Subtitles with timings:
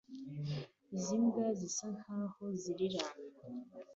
[0.95, 3.03] Izi mbwa zisa nkaho zirira